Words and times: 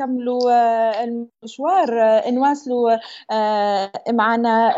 نكملوا 0.00 0.52
آه، 0.52 1.04
المشوار 1.04 2.02
آه، 2.02 2.30
نواصلوا 2.30 2.96
آه، 3.30 3.92
معنا 4.08 4.74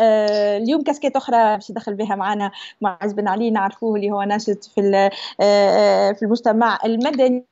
اليوم 0.56 0.82
كاسكيت 0.82 1.16
أخرى 1.16 1.56
باش 1.56 1.70
يدخل 1.70 1.94
بها 1.94 2.14
معنا 2.16 2.50
معز 2.80 3.12
بن 3.12 3.28
علي 3.28 3.50
نعرفوه 3.50 3.96
اللي 3.96 4.10
هو 4.10 4.22
ناشط 4.22 4.64
في 4.64 5.10
في 6.18 6.22
المجتمع 6.22 6.78
المدني 6.84 7.44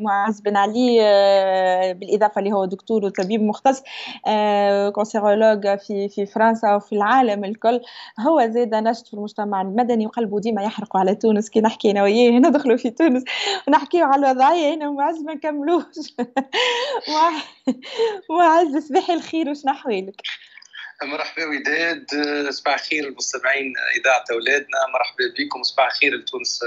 معز 0.00 0.40
بن 0.40 0.56
علي 0.56 0.98
بالإضافة 2.00 2.38
اللي 2.38 2.52
هو 2.52 2.64
دكتور 2.64 3.04
وطبيب 3.04 3.42
مختص 3.42 3.82
cancérologue 4.94 5.78
في 5.78 6.08
في 6.08 6.26
فرنسا 6.26 6.74
وفي 6.74 6.92
العالم 6.94 7.44
الكل. 7.44 7.80
هو 8.20 8.46
زاد 8.50 8.74
ناشط 8.74 9.06
في 9.06 9.14
المجتمع 9.14 9.62
المدني 9.62 10.06
وقلبه 10.06 10.40
ديما 10.40 10.62
يحرق 10.62 10.96
على 10.96 11.14
تونس 11.14 11.50
كي 11.50 11.60
نحكي 11.60 11.90
أنا 11.90 12.02
وياه 12.02 12.38
ندخلوا 12.40 12.76
في 12.76 12.90
تونس 12.90 13.24
ونحكيو 13.68 14.04
على 14.06 14.26
الوضعية 14.30 14.74
هنا 14.74 14.88
ومعز 14.88 15.22
ما 15.22 15.34
نكملوش. 15.34 15.84
معز 18.30 18.76
صباح 18.88 19.10
الخير 19.10 19.50
وش 19.50 19.66
نحوالك 19.66 20.22
مرحبا 21.02 21.46
وداد 21.46 22.06
صباح 22.50 22.74
الخير 22.74 23.08
المستمعين 23.08 23.72
إذاعة 24.00 24.24
أولادنا 24.32 24.86
مرحبا 24.94 25.24
بكم 25.38 25.62
صباح 25.62 25.86
الخير 25.86 26.14
لتونس 26.14 26.60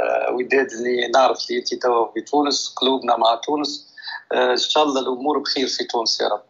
آه، 0.00 0.32
وداد 0.32 0.70
اللي 0.72 1.08
نعرف 1.08 1.38
اللي 1.50 1.60
انت 1.60 1.74
توا 1.74 2.12
في 2.12 2.20
تونس 2.20 2.74
قلوبنا 2.76 3.16
مع 3.16 3.34
تونس. 3.34 3.87
إن 4.34 4.56
شاء 4.56 4.84
الله 4.84 5.00
الأمور 5.00 5.38
بخير 5.38 5.66
في 5.66 5.84
تونس 5.84 6.20
يا 6.20 6.28
رب. 6.28 6.42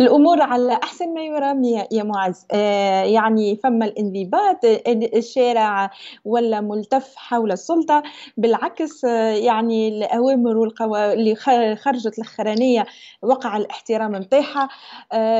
الأمور 0.00 0.42
على 0.42 0.78
أحسن 0.82 1.14
ما 1.14 1.24
يرام 1.24 1.64
يا 1.64 2.02
معز. 2.02 2.46
آه، 2.52 3.04
يعني 3.04 3.56
فما 3.56 3.84
الانضباط 3.84 4.64
الشارع 5.16 5.90
ولا 6.24 6.60
ملتف 6.60 7.16
حول 7.16 7.52
السلطة 7.52 8.02
بالعكس 8.36 9.04
آه، 9.04 9.34
يعني 9.34 9.88
الأوامر 9.88 10.56
والقوا 10.56 11.12
اللي 11.12 11.34
خرجت 11.76 12.18
الأخرانية 12.18 12.86
وقع 13.22 13.56
الاحترام 13.56 14.16
نتاعها 14.16 14.68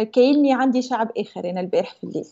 كأني 0.04 0.54
عندي 0.54 0.82
شعب 0.82 1.10
اخر 1.18 1.50
أنا 1.50 1.60
البارح 1.60 1.94
في 1.94 2.04
الليل. 2.04 2.26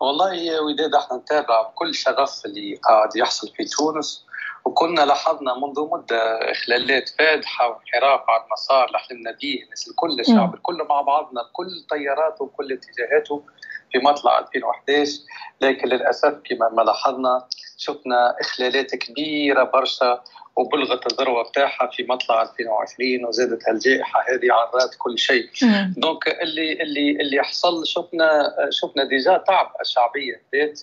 والله 0.00 0.34
يا 0.34 0.60
وداد 0.60 0.94
إحنا 0.94 1.16
نتابع 1.16 1.62
بكل 1.62 1.94
شغف 1.94 2.46
اللي 2.46 2.74
قاعد 2.74 3.16
يحصل 3.16 3.48
في 3.48 3.64
تونس. 3.64 4.24
وكنا 4.64 5.00
لاحظنا 5.00 5.54
منذ 5.54 5.88
مدة 5.92 6.50
اخلالات 6.50 7.08
فادحه 7.08 7.68
وانحراف 7.68 8.20
عن 8.30 8.40
المسار 8.46 8.86
اللي 8.86 8.98
حلمنا 8.98 9.30
به 9.42 9.58
الناس 9.64 9.88
الكل 9.88 10.20
الشعب 10.20 10.54
الكل 10.54 10.86
مع 10.88 11.00
بعضنا 11.00 11.42
بكل 11.42 11.86
طياراته 11.90 12.44
وكل 12.44 12.72
اتجاهاته 12.72 13.44
في 13.92 13.98
مطلع 13.98 14.38
2011 14.38 15.12
لكن 15.60 15.88
للأسف 15.88 16.38
كما 16.44 16.68
ما 16.68 16.82
لاحظنا 16.82 17.46
شفنا 17.78 18.36
إخلالات 18.40 18.94
كبيرة 18.94 19.64
برشا 19.64 20.22
وبلغت 20.56 21.12
الذروة 21.12 21.48
بتاعها 21.48 21.90
في 21.92 22.02
مطلع 22.02 22.42
2020 22.42 23.24
وزادت 23.24 23.68
هالجائحة 23.68 24.20
هذه 24.20 24.52
عرات 24.52 24.94
كل 24.98 25.18
شيء. 25.18 25.48
donc 25.96 26.28
اللي 26.28 26.72
اللي 26.82 27.10
اللي 27.10 27.42
حصل 27.42 27.86
شفنا 27.86 28.54
شفنا 28.70 29.04
déjà 29.04 29.36
تعب 29.46 29.72
الشعبية 29.80 30.42
ذات 30.54 30.80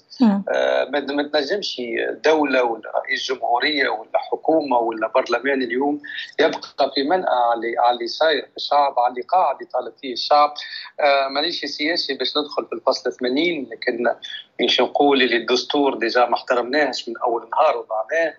آه 0.49 0.85
ما 0.89 0.99
تنجمش 0.99 1.81
دولة 2.25 2.63
ولا 2.63 2.91
رئيس 2.95 3.31
جمهورية 3.31 3.89
ولا 3.89 4.09
حكومة 4.31 4.77
ولا 4.79 5.07
برلمان 5.07 5.61
اليوم 5.61 6.01
يبقى 6.39 6.91
في 6.95 7.03
منأى 7.03 7.25
على 7.51 7.73
على 7.77 8.07
صاير 8.07 8.41
في 8.41 8.57
الشعب 8.57 8.99
على 8.99 9.11
اللي 9.11 9.21
قاعد 9.21 9.61
يطالب 9.61 9.93
فيه 10.01 10.13
الشعب. 10.13 10.53
آه 10.99 11.27
مانيش 11.27 11.65
سياسي 11.65 12.13
باش 12.13 12.37
ندخل 12.37 12.65
في 12.65 12.73
الفصل 12.73 13.11
80 13.11 13.67
لكن 13.71 14.03
مش 14.61 14.81
نقول 14.81 15.21
اللي 15.21 15.37
الدستور 15.37 15.93
déjà 15.97 16.25
ما 16.25 16.35
احترمناهش 16.35 17.09
من 17.09 17.17
أول 17.17 17.49
نهار 17.51 17.77
وضعناه. 17.77 18.33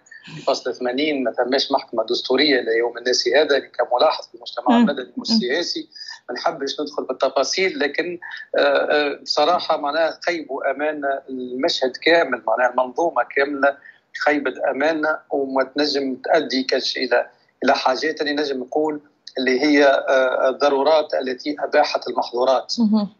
فصل 0.46 0.74
80 0.74 1.24
ما 1.24 1.30
تماش 1.30 1.72
محكمة 1.72 2.04
دستورية 2.04 2.60
ليوم 2.60 2.98
الناس 2.98 3.28
هذا 3.28 3.58
كملاحظ 3.58 4.28
في 4.28 4.34
المجتمع 4.34 4.76
المدني 4.76 5.12
والسياسي. 5.16 5.88
ما 6.28 6.34
نحبش 6.34 6.80
ندخل 6.80 7.04
بالتفاصيل 7.04 7.78
لكن 7.78 8.18
آه، 8.56 8.60
آه، 8.60 9.14
بصراحة 9.22 9.76
معناها 9.76 10.18
خيبوا 10.26 10.70
امانه 10.70 11.20
المشهد 11.28 11.96
كامل 11.96 12.42
معناها 12.46 12.70
المنظومة 12.70 13.22
كاملة 13.36 13.76
خيبت 14.24 14.58
أمانة 14.58 15.18
وما 15.30 15.64
تنجم 15.64 16.14
تؤدي 16.14 16.66
إلى 16.96 17.30
إلى 17.64 17.74
حاجات. 17.74 18.20
اللي 18.20 18.32
نجم 18.32 18.60
نقول 18.60 19.00
اللي 19.38 19.60
هي 19.60 19.84
آه، 19.84 20.48
الضرورات 20.48 21.14
التي 21.14 21.56
أباحت 21.60 22.08
المحظورات. 22.08 22.74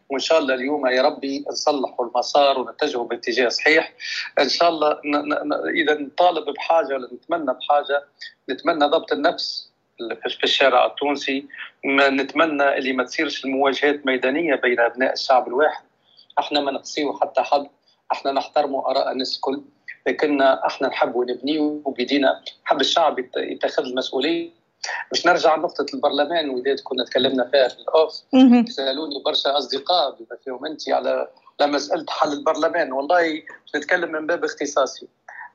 وإن 0.09 0.19
شاء 0.19 0.39
الله 0.39 0.53
اليوم 0.53 0.87
يا 0.87 1.01
ربي 1.01 1.45
نصلحوا 1.51 2.05
المسار 2.05 2.59
ونتجهوا 2.59 3.05
باتجاه 3.05 3.49
صحيح. 3.49 3.93
إن 4.39 4.49
شاء 4.49 4.69
الله 4.69 4.99
إذا 5.75 5.93
نطالب 5.93 6.49
بحاجة 6.49 6.93
ولا 6.93 7.09
نتمنى 7.13 7.53
بحاجة 7.53 8.03
نتمنى 8.49 8.85
ضبط 8.85 9.11
النفس 9.11 9.69
في 10.37 10.43
الشارع 10.43 10.85
التونسي. 10.85 11.45
ما 11.85 12.09
نتمنى 12.09 12.77
اللي 12.77 12.93
ما 12.93 13.03
تصيرش 13.03 13.45
المواجهات 13.45 14.05
ميدانيه 14.05 14.55
بين 14.55 14.79
أبناء 14.79 15.13
الشعب 15.13 15.47
الواحد. 15.47 15.83
إحنا 16.39 16.59
ما 16.59 16.71
نقصيو 16.71 17.13
حتى 17.13 17.41
حد. 17.41 17.67
إحنا 18.11 18.31
نحترموا 18.31 18.89
آراء 18.89 19.11
الناس 19.11 19.35
الكل. 19.35 19.61
لكن 20.07 20.41
إحنا 20.41 20.87
نحب 20.87 21.17
نبني 21.17 21.59
وبيدينا 21.59 22.41
حب 22.63 22.81
الشعب 22.81 23.19
يتخذ 23.37 23.83
المسؤولية 23.83 24.58
باش 25.11 25.25
نرجع 25.25 25.55
لنقطة 25.55 25.85
البرلمان 25.93 26.49
وديت 26.49 26.81
كنا 26.81 27.05
تكلمنا 27.05 27.49
فيها 27.51 27.67
في 27.67 27.79
الأوف 27.79 28.13
سألوني 28.69 29.23
برشا 29.25 29.57
أصدقاء 29.57 30.11
بما 30.11 30.37
فيهم 30.43 30.65
أنت 30.65 30.89
على 30.89 31.27
مسألة 31.61 32.05
حل 32.09 32.33
البرلمان. 32.33 32.93
والله 32.93 33.41
نتكلم 33.75 34.11
من 34.11 34.27
باب 34.27 34.43
اختصاصي. 34.43 35.07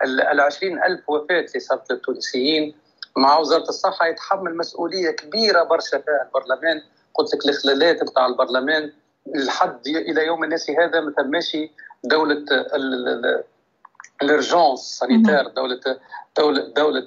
ال 0.05 0.41
20 0.41 0.83
ألف 0.83 1.11
وفاة 1.11 1.41
اللي 1.41 1.61
صارت 1.61 1.93
للتونسيين 1.93 2.75
مع 3.17 3.39
وزارة 3.39 3.69
الصحة 3.69 4.07
يتحمل 4.07 4.57
مسؤولية 4.57 5.11
كبيرة 5.11 5.63
برشا 5.63 5.99
فيها 5.99 6.27
البرلمان. 6.27 6.83
قلت 7.15 7.34
لك 7.34 7.45
الإخلالات 7.45 8.03
نتاع 8.03 8.27
البرلمان 8.27 8.93
لحد 9.27 9.87
إلى 9.87 10.27
يوم 10.27 10.45
الناس 10.45 10.71
هذا 10.71 11.01
ما 11.01 11.13
ثماش 11.13 11.57
دولة 12.05 12.45
الإرجونس 14.22 14.81
سانيتير 14.81 15.48
دولة 15.48 15.81
دولة 16.37 16.60
دولة 16.76 17.04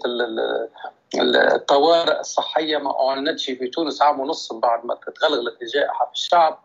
الطوارئ 1.56 2.20
الصحية 2.20 2.78
ما 2.78 3.10
اعلنتش 3.10 3.46
في 3.46 3.68
تونس 3.68 4.02
عام 4.02 4.20
ونص 4.20 4.54
بعد 4.54 4.86
ما 4.86 4.98
تغلغلت 5.20 5.62
الجائحة 5.62 6.06
في 6.06 6.12
الشعب. 6.14 6.60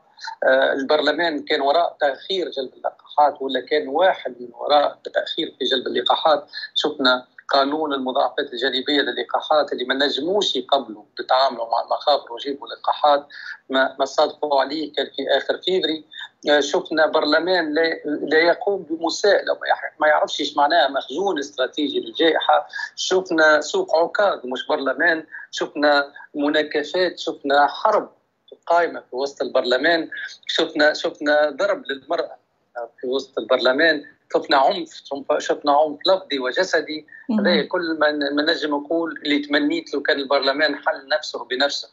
آه، 0.45 0.73
البرلمان 0.73 1.45
كان 1.45 1.61
وراء 1.61 1.97
تأخير 2.01 2.51
جلب 2.51 2.73
اللقاحات 2.75 3.43
ولا 3.43 3.61
كان 3.61 3.89
واحد 3.89 4.35
من 4.41 4.49
وراء 4.55 4.99
تأخير 5.15 5.55
في 5.59 5.65
جلب 5.65 5.87
اللقاحات. 5.87 6.47
شفنا 6.75 7.27
قانون 7.49 7.93
المضاعفات 7.95 8.53
الجانبية 8.53 9.01
للقاحات 9.01 9.73
اللي 9.73 9.85
ما 9.85 9.95
نجموش 9.95 10.57
يقبلوا 10.57 11.05
يتعاملوا 11.21 11.71
مع 11.71 11.83
المخاطر 11.83 12.33
ويجيبوا 12.33 12.69
لقاحات 12.69 13.27
ما 13.71 13.97
ما 13.99 14.05
صادفوا 14.05 14.61
عليه 14.61 14.93
كان 14.93 15.07
في 15.17 15.29
آخر 15.37 15.59
فيفري. 15.59 15.99
آه، 15.99 16.22
شفنا 16.61 17.07
برلمان 17.07 17.75
لا, 17.75 18.39
يقوم 18.39 18.83
بمساءلة 18.91 19.59
ما 20.01 20.09
يعرفش 20.09 20.41
إيش 20.41 20.57
معناها 20.57 20.89
مخزون 20.89 21.39
استراتيجي 21.39 22.01
للجائحة. 22.01 22.69
شفنا 22.97 23.61
سوق 23.61 23.97
عكاظ 23.97 24.41
مش 24.45 24.67
برلمان 24.67 25.25
شفنا 25.51 26.13
مناكفات 26.35 27.19
شفنا 27.19 27.67
حرب 27.67 28.11
قائمة 28.67 29.01
في 29.01 29.17
وسط 29.17 29.43
البرلمان 29.43 30.09
شفنا 30.47 30.95
شفنا 30.95 31.51
ضرب 31.51 31.83
للمرأة 31.87 32.37
في 33.01 33.07
وسط 33.07 33.39
البرلمان 33.39 34.05
شفنا 34.35 34.57
عنف 34.57 35.03
شفنا 35.39 35.73
عنف 35.73 35.99
لفظي 36.07 36.39
وجسدي. 36.39 37.07
هذا 37.41 37.63
كل 37.63 37.99
ما 37.99 38.43
نجم 38.43 38.75
نقول 38.75 39.21
اللي 39.25 39.39
تمنيت 39.39 39.95
لو 39.95 40.03
كان 40.03 40.19
البرلمان 40.19 40.77
حل 40.77 41.09
نفسه 41.09 41.45
بنفسه. 41.45 41.89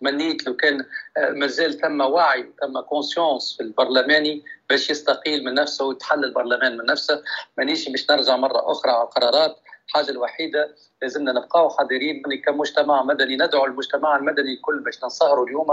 تمنيت 0.00 0.46
لو 0.46 0.56
كان 0.56 0.84
آه، 1.16 1.30
مازال 1.30 1.80
ثم 1.80 2.00
وعي 2.00 2.52
ثم 2.60 2.80
conscience 2.80 3.56
في 3.56 3.62
البرلماني 3.62 4.44
باش 4.70 4.90
يستقيل 4.90 5.44
من 5.44 5.54
نفسه 5.54 5.84
ويتحل 5.84 6.24
البرلمان 6.24 6.76
من 6.76 6.84
نفسه 6.84 7.22
مانيش 7.58 7.88
باش 7.88 8.10
نرجع 8.10 8.36
مره 8.36 8.72
أخرى 8.72 8.92
على 8.92 9.02
القرارات 9.02 9.56
الحاجة 9.88 10.10
الوحيده 10.10 10.74
لازمنا 11.02 11.32
نبقاو 11.32 11.70
حذرين 11.70 12.22
كمجتمع 12.46 13.02
مدني 13.02 13.36
ندعو 13.36 13.64
المجتمع 13.64 14.16
المدني 14.16 14.52
الكل 14.52 14.78
باش 14.78 15.02
ننصهروا 15.02 15.46
اليوم 15.46 15.66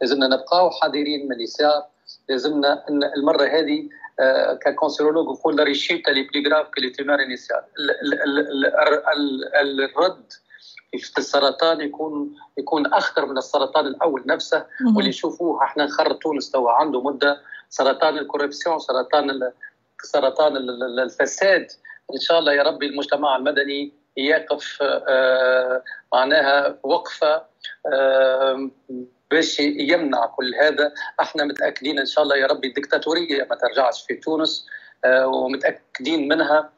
لازمنا 0.00 0.26
نبقاو 0.26 0.70
حذرين 0.70 1.28
من 1.28 1.32
اليسار 1.32 1.86
لازمنا 2.28 2.84
المره 2.88 3.44
هذه 3.44 3.88
ك 4.60 4.65
cancérologue 4.65 5.26
نقول 5.26 5.56
la 5.56 5.62
rechute 5.62 6.10
est 6.10 6.22
plus 6.22 6.48
grave 6.48 6.68
que 6.68 6.80
les 6.80 6.90
tumeurs 6.90 7.18
الرد 9.62 10.32
في 10.98 11.18
السرطان 11.18 11.80
يكون 11.80 12.36
يكون 12.58 12.86
أخطر 12.86 13.26
من 13.26 13.38
السرطان 13.38 13.86
الأول 13.86 14.22
نفسه 14.26 14.66
واللي 14.96 15.10
يشوفوه 15.10 15.64
إحنا 15.64 15.84
نخرج 15.84 16.18
تونس 16.18 16.50
توا 16.50 16.70
عنده 16.70 17.02
مدة 17.02 17.40
سرطان 17.68 18.18
ال 18.18 18.24
corruption 18.24 18.78
سرطان 18.78 19.50
سرطان 20.02 20.56
الفساد. 20.98 21.66
إن 22.14 22.20
شاء 22.20 22.38
الله 22.38 22.52
يا 22.52 22.62
ربي 22.62 22.86
المجتمع 22.86 23.36
المدني 23.36 23.92
يقف 24.16 24.78
آه، 24.82 25.82
معناها 26.12 26.78
وقفة 26.82 27.42
آه، 27.92 28.70
باش 29.30 29.60
يمنع 29.60 30.26
كل 30.26 30.54
هذا. 30.54 30.92
إحنا 31.20 31.44
متأكدين 31.44 31.98
إن 31.98 32.06
شاء 32.06 32.24
الله 32.24 32.36
يا 32.36 32.46
ربي 32.46 32.68
الدكتاتورية 32.68 33.46
ما 33.50 33.56
ترجعش 33.56 34.06
في 34.06 34.14
تونس 34.14 34.66
آه، 35.04 35.26
ومتأكدين 35.26 36.28
منها 36.28 36.70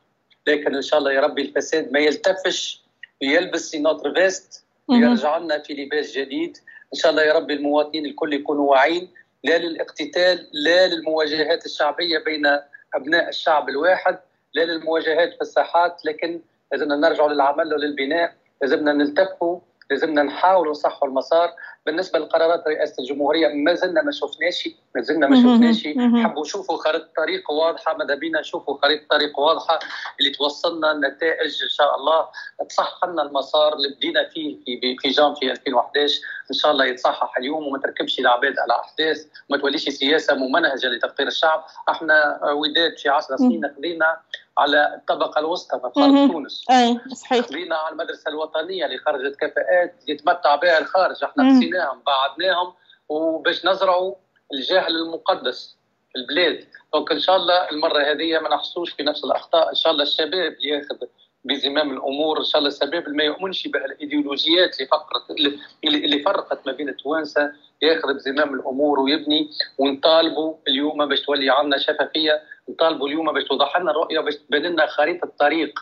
لكن 0.46 0.74
إن 0.74 0.82
شاء 0.82 0.98
الله 0.98 1.12
يا 1.12 1.20
ربي 1.20 1.42
الفساد 1.42 1.92
ما 1.92 1.98
يلتفش 1.98 2.85
يلبس 3.22 3.74
une 3.74 3.89
autre 3.89 4.14
veste 4.14 4.64
ويرجع 4.88 5.38
لنا 5.38 5.58
في 5.58 5.74
لباس 5.74 6.12
جديد. 6.12 6.58
إن 6.94 6.98
شاء 6.98 7.10
الله 7.10 7.22
يا 7.22 7.32
رب 7.32 7.50
المواطنين 7.50 8.06
الكل 8.06 8.32
يكونوا 8.34 8.70
واعيين. 8.70 9.10
لا 9.44 9.58
للاقتتال 9.58 10.48
لا 10.52 10.86
للمواجهات 10.88 11.66
الشعبية 11.66 12.18
بين 12.18 12.46
أبناء 12.94 13.28
الشعب 13.28 13.68
الواحد 13.68 14.18
لا 14.54 14.62
للمواجهات 14.64 15.34
في 15.34 15.40
الساحات. 15.40 16.04
لكن 16.04 16.40
لازمنا 16.72 16.96
نرجع 16.96 17.26
للعمل 17.26 17.74
وللبناء 17.74 18.34
لازمنا 18.62 18.92
نلتفوا 18.92 19.60
لازمنا 19.90 20.22
نحاولوا 20.22 20.70
نصحوا 20.70 21.08
المسار. 21.08 21.54
بالنسبة 21.86 22.18
لقرارات 22.18 22.64
رئاسة 22.68 22.94
الجمهورية 23.02 23.48
ما 23.48 23.74
زلنا 23.74 24.02
ما 24.02 24.12
شفناش 24.12 24.68
ما 24.94 25.02
زلنا 25.02 25.26
ما 25.26 25.36
شفناش 25.36 25.86
حبوا 26.24 26.46
يشوفوا 26.46 26.76
خريطة 26.76 27.08
طريق 27.16 27.50
واضحة 27.50 27.96
ماذا 27.96 28.14
بينا 28.14 28.40
نشوفوا 28.40 28.78
خريطة 28.82 29.04
طريق 29.10 29.38
واضحة 29.38 29.78
اللي 30.20 30.30
توصلنا 30.30 30.92
النتائج 30.92 31.62
إن 31.62 31.68
شاء 31.68 31.96
الله. 31.96 32.28
تصحح 32.68 33.04
لنا 33.04 33.22
المسار 33.22 33.72
اللي 33.74 33.88
بدينا 33.88 34.28
فيه 34.28 34.56
في 34.64 34.96
في 35.02 35.08
جانفي 35.08 35.50
2011 35.50 36.20
إن 36.50 36.54
شاء 36.54 36.72
الله 36.72 36.84
يتصحح 36.84 37.36
اليوم 37.38 37.66
وما 37.66 37.78
تركبش 37.78 38.18
العباد 38.18 38.58
على 38.58 38.80
أحداث 38.80 39.26
وما 39.48 39.58
توليش 39.58 39.88
سياسة 39.88 40.34
ممنهجة 40.34 40.86
لتفقير 40.86 41.26
الشعب. 41.26 41.64
إحنا 41.88 42.40
وداد 42.52 42.98
في 42.98 43.08
10 43.08 43.36
سنين 43.36 43.74
خذينا 43.76 44.16
على 44.58 44.94
الطبقة 44.94 45.38
الوسطى 45.38 45.80
في 45.80 46.00
خارج 46.00 46.30
تونس. 46.30 46.64
أي 46.70 47.00
صحيح. 47.14 47.46
خذينا 47.46 47.76
على 47.76 47.92
المدرسة 47.92 48.28
الوطنية 48.28 48.86
اللي 48.86 48.98
خرجت 48.98 49.36
كفاءات 49.36 49.94
يتمتع 50.08 50.56
بها 50.56 50.78
الخارج. 50.78 51.24
إحنا 51.24 51.56
قسيناهم 51.56 52.02
بعدناهم 52.06 52.74
وباش 53.08 53.66
نزرعوا 53.66 54.14
الجهل 54.52 54.96
المقدس 54.96 55.76
في 56.12 56.18
البلاد. 56.18 56.64
دونك 56.94 57.12
إن 57.12 57.20
شاء 57.20 57.36
الله 57.36 57.70
المرة 57.70 57.98
هذه 57.98 58.38
ما 58.38 58.48
نحصلوش 58.48 58.92
في 58.92 59.02
نفس 59.02 59.24
الأخطاء. 59.24 59.70
إن 59.70 59.74
شاء 59.74 59.92
الله 59.92 60.02
الشباب 60.02 60.56
ياخذ 60.60 60.96
بزمام 61.44 61.90
الأمور. 61.90 62.38
إن 62.38 62.44
شاء 62.44 62.58
الله 62.58 62.70
الشباب 62.70 63.08
ما 63.08 63.24
يؤمنش 63.24 63.68
بهالايديولوجيات 63.68 64.74
اللي 64.76 64.86
فقرت 64.86 65.30
اللي, 65.30 65.58
اللي 65.84 66.22
فرقت 66.22 66.66
ما 66.66 66.72
بين 66.72 66.88
التوانسة 66.88 67.52
ياخذ 67.82 68.14
بزمام 68.14 68.54
الأمور 68.54 69.00
ويبني 69.00 69.50
ونطالبوا 69.78 70.54
اليوم 70.68 71.06
باش 71.08 71.20
تولي 71.20 71.50
عندنا 71.50 71.78
شفافية 71.78 72.42
نطالبوا 72.68 73.08
اليوم 73.08 73.32
باش 73.32 73.44
توضح 73.44 73.76
لنا 73.76 73.90
الرؤية 73.90 74.20
باش 74.20 74.36
تبان 74.36 74.62
لنا 74.62 74.86
خريطة 74.86 75.32
طريق 75.38 75.80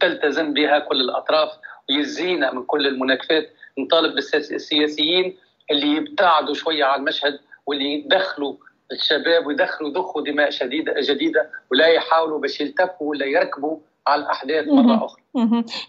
تلتزم 0.00 0.52
بها 0.52 0.78
كل 0.78 1.00
الأطراف 1.00 1.50
ويزينا 1.90 2.52
من 2.54 2.62
كل 2.62 2.86
المناكفات. 2.86 3.50
نطالب 3.78 4.14
بالسياسيين 4.14 5.36
اللي 5.70 5.86
يبتعدوا 5.86 6.54
شوية 6.54 6.84
عن 6.84 7.00
المشهد 7.00 7.38
واللي 7.66 7.92
يدخلوا 7.92 8.54
الشباب 8.92 9.46
ويدخلوا 9.46 9.90
ضخوا 9.90 10.22
دماء 10.22 10.50
شديده 10.50 10.94
جديدة 11.00 11.50
ولا 11.72 11.86
يحاولوا 11.86 12.38
باش 12.38 12.60
يلتفوا 12.60 13.10
ولا 13.10 13.26
يركبوا 13.26 13.78
على 14.06 14.22
الأحداث 14.22 14.68
مرة 14.68 15.04
أخرى. 15.04 15.22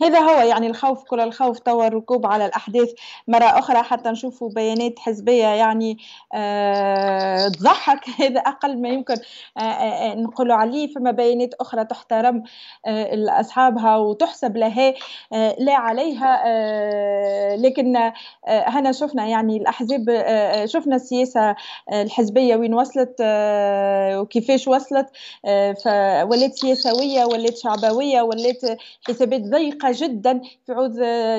هذا 0.03 0.19
هو 0.19 0.41
يعني 0.41 0.67
الخوف 0.67 1.03
كل 1.03 1.19
الخوف 1.19 1.59
توا 1.59 1.87
الركوب 1.87 2.25
على 2.25 2.45
الأحداث. 2.45 2.89
مرة 3.27 3.45
أخرى 3.45 3.83
حتى 3.83 4.09
نشوفوا 4.09 4.49
بيانات 4.49 4.99
حزبية 4.99 5.45
يعني 5.47 5.97
أه 6.33 7.47
تضحك. 7.47 8.09
هذا 8.21 8.39
أقل 8.39 8.81
ما 8.81 8.89
يمكن 8.89 9.15
أه 9.57 9.61
أه 9.61 10.15
نقولوا 10.15 10.55
عليه. 10.55 10.93
فما 10.93 11.11
بيانات 11.11 11.53
أخرى 11.53 11.85
تحترم 11.85 12.43
أه 12.87 13.39
أصحابها 13.39 13.97
وتحسب 13.97 14.57
لها 14.57 14.93
أه 15.33 15.55
لا 15.59 15.73
عليها 15.75 16.43
أه 16.45 17.55
لكن 17.55 17.95
أه 17.95 18.13
هنا 18.47 18.91
شفنا 18.91 19.27
يعني 19.27 19.57
الأحزاب 19.57 20.09
أه 20.09 20.65
شفنا 20.65 20.95
السياسة 20.95 21.55
الحزبية 21.93 22.55
وين 22.55 22.73
وصلت 22.73 23.15
أه 23.21 24.21
وكيفاش 24.21 24.67
وصلت 24.67 25.07
أه 25.45 25.73
فولات 25.73 26.53
سياسوية 26.53 27.25
ولات 27.25 27.57
شعبوية 27.57 28.21
ولات 28.21 28.61
حسابات 29.07 29.36
حسابات 29.37 29.49
ضيقة 29.49 29.91
جدا 29.93 30.41
في 30.65 30.73
عوض 30.73 30.97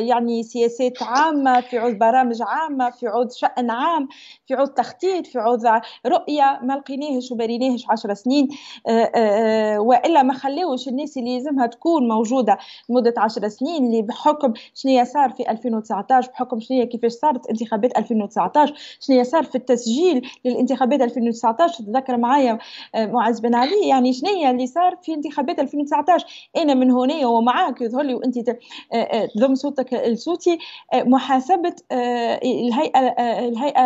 يعني 0.09 0.43
سياسات 0.43 1.03
عامة 1.03 1.61
في 1.61 1.79
عوض 1.79 1.93
برامج 1.93 2.43
عامة 2.43 2.91
في 2.91 3.07
عوض 3.07 3.33
شأن 3.33 3.71
عام 3.71 4.09
في 4.47 4.55
عوض 4.55 4.69
تخطيط 4.69 5.27
في 5.27 5.39
عوض 5.39 5.61
رؤية 6.07 6.61
ما 6.63 6.75
لقيناهش 6.75 7.33
وبريناهش 7.33 7.87
عشر 7.91 8.15
سنين. 8.15 8.49
وإلا 9.79 10.23
ما 10.23 10.35
خلوش 10.35 10.89
الناس 10.89 11.17
اللي 11.19 11.35
لازمها 11.35 11.67
تكون 11.67 12.09
موجودة 12.09 12.59
لمدة 12.89 13.15
عشر 13.17 13.49
سنين 13.49 13.87
اللي 13.87 14.03
بحكم 14.03 14.53
شنو 14.75 15.05
صار 15.05 15.31
في 15.31 15.51
2019 15.51 16.31
بحكم 16.31 16.61
شنو 16.61 16.87
كيفاش 16.87 17.13
صارت 17.13 17.47
انتخابات 17.47 17.99
2019 17.99 18.75
شنو 19.01 19.23
صار 19.23 19.45
في 19.45 19.55
التسجيل 19.55 20.29
للانتخابات 20.45 21.01
2019 21.01 21.85
تذكر 21.85 22.17
معايا 22.17 22.59
معز 22.95 23.41
بن 23.41 23.55
علي؟ 23.55 23.89
يعني 23.89 24.13
شنو 24.13 24.51
اللي 24.51 24.67
صار 24.67 24.97
في 25.03 25.15
انتخابات 25.15 25.59
2019 25.59 26.27
أنا 26.57 26.75
من 26.75 26.91
هنا 26.91 27.27
ومعاك 27.27 27.83
يظهر 27.89 28.03
لي 28.03 28.15
وانت 28.15 28.39
تضم 29.35 29.55
صوتك 29.55 29.95
لصوتي. 29.95 30.59
محاسبة 30.95 31.77
الهيئة 31.93 32.99
الهيئة 33.49 33.83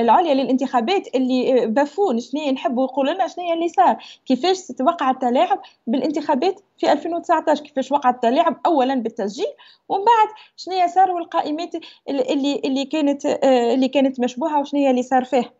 العليا 0.00 0.34
للانتخابات 0.34 1.14
اللي 1.14 1.66
بافون 1.66 2.20
شنو 2.20 2.50
نحبوا 2.50 2.84
يقولوا 2.84 3.14
لنا 3.14 3.28
شنو 3.28 3.52
اللي 3.52 3.68
صار 3.68 3.96
كيفاش 4.26 4.66
توقع 4.66 5.10
التلاعب 5.10 5.60
بالانتخابات 5.86 6.60
في 6.78 6.92
2019 6.92 7.62
كيفاش 7.62 7.92
وقع 7.92 8.10
التلاعب 8.10 8.60
اولا 8.66 8.94
بالتسجيل؟ 8.94 9.46
ومن 9.88 10.04
بعد 10.04 10.28
شنو 10.56 10.86
صار 10.94 11.10
والقائمات 11.10 11.74
اللي 12.08 12.60
اللي 12.64 12.84
كانت 12.84 13.26
اللي 13.74 13.88
كانت 13.88 14.20
مشبوهة 14.20 14.60
وشنو 14.60 14.90
اللي 14.90 15.02
صار 15.02 15.24
فيه؟ 15.24 15.52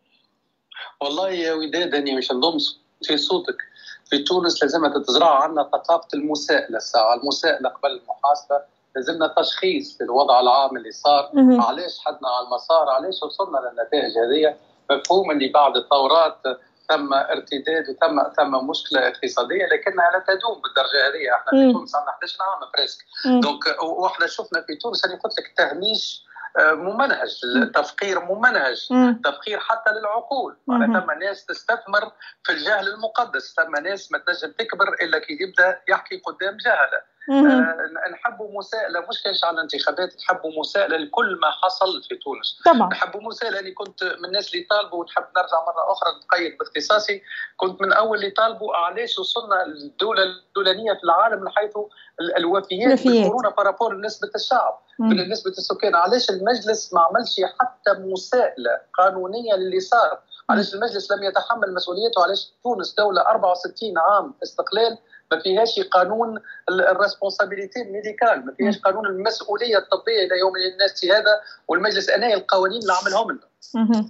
والله 1.01 1.31
يا 1.31 1.55
وداد 1.55 1.95
اني 1.95 2.17
مش 2.17 2.33
نضم 2.33 2.59
في 3.03 3.17
صوتك. 3.17 3.57
في 4.11 4.19
تونس 4.19 4.63
لازم 4.63 5.03
تزرع 5.03 5.43
عندنا 5.43 5.63
ثقافة 5.63 6.09
المساءله 6.15 6.77
الساعة 6.77 7.15
المساءلة 7.15 7.69
قبل 7.69 7.91
المحاسبه 7.91 8.61
لازمنا 8.97 9.35
تشخيص 9.39 9.99
للوضع 10.03 10.41
العام 10.41 10.77
اللي 10.77 10.91
صار. 10.93 11.31
علاش 11.61 11.99
حدنا 11.99 12.29
على 12.29 12.47
المسار؟ 12.47 12.89
علاش 12.89 13.23
وصلنا 13.23 13.59
للنتائج 13.59 14.13
هذه؟ 14.19 14.57
مفهوم 14.91 15.31
اللي 15.31 15.49
بعد 15.49 15.77
الثورات 15.77 16.39
ثم 16.89 17.15
ارتداد 17.15 17.85
وثم 17.89 18.23
ثم 18.37 18.69
مشكلة 18.71 19.09
اقتصادية 19.09 19.67
لكنها 19.67 20.11
لا 20.13 20.25
تدوم 20.35 20.61
بالدرجة 20.63 21.09
هذه. 21.09 21.35
إحنا 21.35 21.51
في 21.51 21.73
تونس 21.73 21.95
عندنا 21.95 22.11
11 22.11 22.39
عام 22.41 22.71
presque 22.77 23.05
donc 23.43 23.83
وإحنا 23.83 24.27
شفنا 24.27 24.61
في 24.67 24.77
تونس 24.77 25.05
أنا 25.05 25.15
قلت 25.15 25.39
لك 25.39 25.53
تهميش 25.57 26.26
ممنهج 26.59 27.41
التفقير 27.57 28.21
ممنهج 28.21 28.89
تفقير 29.25 29.61
حتى 29.61 29.91
للعقول. 29.91 30.57
معناتها 30.67 31.01
ثم 31.01 31.19
ناس 31.19 31.47
تستثمر 31.47 32.13
في 32.45 32.53
الجهل 32.53 32.89
المقدس. 32.89 33.55
ثم 33.55 33.83
ناس 33.83 34.13
ما 34.13 34.19
تنجم 34.19 34.53
تكبر 34.53 34.95
إلا 35.03 35.19
كي 35.19 35.39
يبدأ 35.41 35.81
يحكي 35.89 36.17
قدام 36.17 36.57
جهلة. 36.57 37.17
آه 37.31 38.09
نحبوا 38.13 38.59
مساءله 38.59 39.01
مش 39.01 39.23
كاش 39.23 39.45
على 39.45 39.55
الانتخابات 39.55 40.17
نحبوا 40.17 40.51
مساءله 40.61 40.97
لكل 40.97 41.39
ما 41.43 41.51
حصل 41.51 42.03
في 42.09 42.17
تونس. 42.17 42.63
طبعا. 42.65 42.89
نحبوا 42.89 43.21
مساءله 43.23 43.59
اللي 43.59 43.73
كنت 43.73 44.05
من 44.05 44.25
الناس 44.25 44.55
اللي 44.55 44.67
طالبوا 44.71 45.01
ونحب 45.01 45.25
نرجع 45.37 45.57
مرة 45.67 45.93
أخرى 45.93 46.11
نتقيد 46.19 46.59
باختصاصي. 46.59 47.23
كنت 47.57 47.83
من 47.83 47.93
أول 47.93 48.19
اللي 48.19 48.31
طالبوا 48.31 48.77
علاش 48.77 49.19
وصلنا 49.19 49.63
الدولة 49.67 50.23
الاولانيه 50.23 50.93
في 50.93 51.05
العالم 51.05 51.41
من 51.41 51.49
حيث 51.49 51.73
الوفيات 52.39 53.07
بالكورونا 53.07 53.51
بارابور 53.51 53.95
لنسبة 53.95 54.31
الشعب. 54.35 54.79
بالنسبة 54.99 55.51
للسكان 55.51 55.95
علاش 55.95 56.31
المجلس 56.31 56.95
ما 56.95 57.01
عملش 57.01 57.41
حتى 57.61 57.93
مساءلة 58.01 58.81
قانونيه 58.99 59.55
للي 59.55 59.81
صار؟ 59.81 60.19
علاش 60.51 60.75
المجلس 60.75 61.13
لم 61.13 61.23
يتحمل 61.23 61.75
مسؤوليته؟ 61.75 62.23
علاش 62.23 62.53
تونس 62.65 62.95
دولة 62.95 63.21
64 63.21 63.99
عام 63.99 64.35
استقلال 64.43 64.99
ما 65.33 65.39
فيهاش 65.41 65.81
قانون 65.81 66.41
ال 66.69 66.77
responsabilité 66.77 67.85
médicale 67.85 68.47
ما 68.47 68.55
فيهاش 68.57 68.79
قانون 68.79 69.07
المسؤولية 69.07 69.79
الطبية 69.79 70.27
إلى 70.27 70.39
يوم 70.39 70.53
الناس 70.73 71.05
هذا 71.05 71.41
والمجلس 71.69 72.09
أنا 72.11 72.35
القوانين 72.35 72.83
اللي 72.83 72.93
عملهم 72.93 73.31
لنا. 73.31 73.41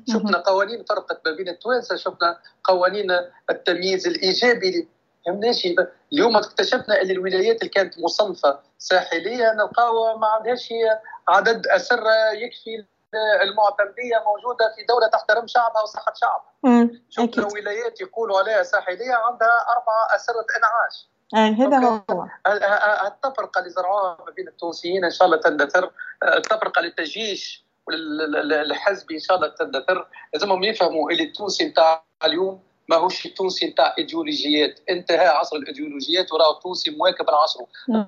شفنا 0.09 0.39
قوانين 0.39 0.85
فرقت 0.85 1.21
ما 1.27 1.33
بين 1.37 1.49
التوانسة 1.49 1.97
شفنا 1.97 2.39
قوانين 2.65 3.11
التمييز 3.51 4.07
الإيجابي 4.07 4.89
فهمناش 5.27 5.69
اليوم 6.13 6.37
اكتشفنا 6.37 7.03
أن 7.03 7.11
الولايات 7.11 7.59
اللي 7.59 7.69
كانت 7.69 7.99
مصنفة 7.99 8.59
ساحلية 8.79 9.53
نلقاو 9.53 10.19
ما 10.19 10.27
عندهاش 10.27 10.69
عدد 11.29 11.67
اسره 11.67 12.33
يكفي 12.33 12.85
المعتمدية 13.43 14.23
موجودة 14.27 14.75
في 14.77 14.85
دولة 14.89 15.07
تحترم 15.07 15.47
شعبها 15.47 15.83
وصحة 15.83 16.13
شعبها. 16.15 16.89
شفنا 17.11 17.47
ولايات 17.47 18.01
يقولوا 18.01 18.39
عليها 18.39 18.63
ساحلية 18.63 19.15
عندها 19.15 19.65
اربعه 19.69 20.17
أسرة 20.17 20.47
أنعاش. 20.57 21.09
هذا 21.35 22.05
هو. 22.11 22.27
التفرقة 23.07 23.59
اللي 23.59 23.71
زرعوها 23.71 24.17
ما 24.27 24.33
بين 24.33 24.49
التونسيين 24.49 25.05
إن 25.05 25.11
شاء 25.11 25.27
الله 25.27 25.37
تندثر. 25.37 25.91
التفرقة 26.37 26.81
للتجيش 26.83 27.65
والحزبي 27.87 29.15
إن 29.15 29.21
شاء 29.21 29.37
الله 29.37 29.49
تندثر. 29.49 30.09
لازمهم 30.35 30.65
يفهموا 30.65 31.11
اللي 31.11 31.23
التونسي 31.23 31.65
نتاع 31.65 32.05
اليوم 32.25 32.63
ماهوش 32.89 33.27
التونسي 33.27 33.67
نتاع 33.67 33.95
إيديولوجيات. 33.99 34.81
انتهى 34.91 35.27
عصر 35.27 35.57
الإيديولوجيات 35.57 36.33
وراه 36.33 36.57
التونسي 36.57 36.91
مواكب 36.91 37.31
لعصره 37.31 37.67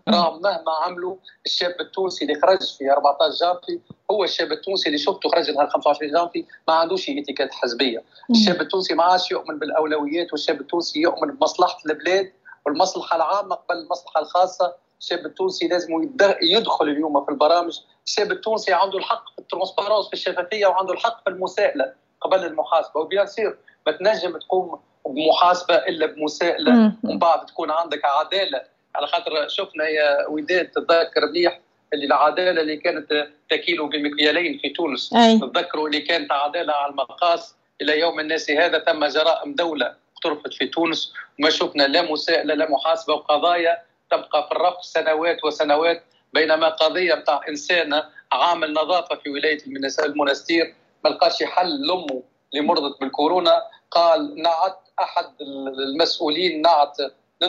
راه 0.08 0.38
مهما 0.38 0.72
عملوا 0.82 1.16
الشاب 1.46 1.74
التونسي 1.80 2.24
اللي 2.24 2.40
خرج 2.40 2.62
في 2.78 2.92
14 2.92 3.34
جانفي 3.34 3.80
هو 4.10 4.24
الشاب 4.24 4.52
التونسي 4.52 4.86
اللي 4.86 4.98
شفته 4.98 5.28
خرج 5.28 5.50
نهار 5.50 5.68
25 5.68 6.12
جانفي 6.12 6.44
ما 6.68 6.74
عندوش 6.74 7.10
étiquette 7.10 7.54
حزبية. 7.54 8.04
الشاب 8.30 8.60
التونسي 8.60 8.94
ما 8.94 9.04
عادش 9.04 9.30
يؤمن 9.30 9.58
بالأولويات 9.58 10.32
والشاب 10.32 10.60
التونسي 10.60 11.00
يؤمن 11.00 11.36
بمصلحة 11.36 11.78
البلاد 11.86 12.32
والمصلحة 12.66 13.16
العامة 13.16 13.54
قبل 13.54 13.78
المصلحة 13.78 14.20
الخاصة. 14.20 14.74
الشاب 15.00 15.26
التونسي 15.26 15.68
لازم 15.68 16.10
يدخل 16.42 16.88
اليوم 16.88 17.24
في 17.24 17.30
البرامج. 17.30 17.78
الشاب 18.06 18.32
التونسي 18.32 18.72
عنده 18.72 18.98
الحق 18.98 19.24
في 19.32 19.38
ال 19.38 19.44
transparence 19.44 20.06
في 20.06 20.12
الشفافية 20.12 20.66
وعنده 20.66 20.92
الحق 20.92 21.24
في 21.24 21.30
المساءله 21.30 21.92
قبل 22.20 22.44
المحاسبة. 22.44 23.00
و 23.00 23.06
bien 23.06 23.26
sûr 23.26 23.58
ما 23.88 23.92
تنجم 23.92 24.38
تقوم 24.38 24.80
بمحاسبة 25.06 25.74
إلا 25.74 26.06
بمساءله 26.06 26.92
ومن 27.04 27.18
بعد 27.18 27.46
تكون 27.46 27.70
عندك 27.70 28.04
عدالة. 28.04 28.62
على 28.94 29.06
خاطر 29.06 29.48
شفنا 29.48 29.88
يا 29.88 30.26
وداد 30.28 30.68
تتذكر 30.68 31.26
مليح 31.30 31.60
اللي 31.92 32.06
العدالة 32.06 32.60
اللي 32.60 32.76
كانت 32.76 33.28
تكيل 33.50 33.88
بمكيالين 33.88 34.58
في 34.58 34.68
تونس. 34.68 35.12
نتذكروا 35.44 35.86
اللي 35.86 36.00
كانت 36.00 36.32
عدالة 36.32 36.72
على 36.72 36.90
المقاس 36.90 37.54
إلى 37.80 38.00
يوم 38.00 38.20
الناس 38.20 38.50
هذا 38.50 38.78
تم 38.78 39.06
جرائم 39.06 39.54
دولة 39.54 39.94
اقترفت 40.16 40.54
في 40.54 40.66
تونس. 40.66 41.12
وما 41.38 41.50
شفنا 41.50 41.82
لا 41.82 42.12
مساءله 42.12 42.54
لا 42.54 42.70
محاسبة 42.70 43.14
وقضايا 43.14 43.78
تبقى 44.10 44.46
في 44.48 44.52
الرف 44.52 44.84
سنوات 44.84 45.44
وسنوات. 45.44 46.02
بينما 46.32 46.68
قضية 46.68 47.14
بتاع 47.14 47.40
إنسان 47.48 48.02
عامل 48.32 48.72
نظافة 48.72 49.16
في 49.16 49.30
ولاية 49.30 49.58
المنستير 50.06 50.74
ما 51.04 51.10
لقاش 51.10 51.42
حل 51.42 51.86
لامه 51.86 52.22
مرضت 52.54 53.00
بالكورونا 53.00 53.62
قال 53.90 54.42
نعت 54.42 54.78
أحد 55.00 55.24
المسؤولين 55.40 56.62
نعت. 56.62 56.96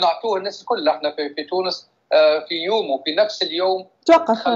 نعطوه 0.01 0.37
الناس 0.37 0.61
الكل. 0.61 0.87
إحنا 0.87 1.11
في, 1.11 1.33
في 1.35 1.43
تونس 1.43 1.89
آه، 2.13 2.45
في 2.49 2.55
يوم 2.55 2.89
وفي 2.89 3.15
نفس 3.15 3.41
اليوم 3.41 3.87
توقف 4.05 4.47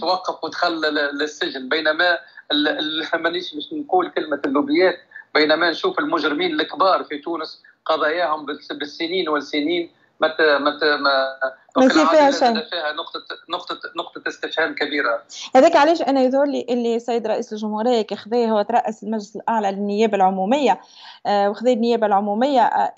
توقف 0.00 0.44
ودخل 0.44 0.80
للسجن 1.14 1.68
بينما 1.68 2.18
مانيش 3.14 3.54
باش 3.54 3.72
نقول 3.72 4.10
كلمة 4.10 4.40
اللوبيات. 4.44 4.98
بينما 5.34 5.70
نشوف 5.70 5.98
المجرمين 5.98 6.60
الكبار 6.60 7.04
في 7.04 7.18
تونس 7.18 7.62
قضاياهم 7.86 8.46
بالسنين 8.70 9.28
والسنين 9.28 9.90
ما 10.20 10.34
ما 11.76 11.84
يصير 11.84 12.06
فيها 12.06 12.30
شيء. 12.30 12.70
فيها 12.70 12.92
نقطة 12.92 13.20
نقطة 13.48 13.80
نقطة 13.96 14.09
استفهام 14.30 14.74
كبيرة. 14.74 15.22
هذاك 15.56 15.76
علاش 15.76 16.02
أنا 16.02 16.22
يظهر 16.22 16.44
لي 16.44 16.66
اللي 16.70 16.96
السيد 16.96 17.26
رئيس 17.26 17.52
الجمهورية 17.52 18.02
كخذا 18.02 18.46
هو 18.50 18.62
ترأس 18.62 19.02
المجلس 19.02 19.36
الأعلى 19.36 19.70
للنيابة 19.70 20.16
العمومية. 20.16 20.80
آه 21.26 21.50
وخذا 21.50 21.72
النيابة 21.72 22.06
العمومية 22.06 22.60
آه 22.60 22.92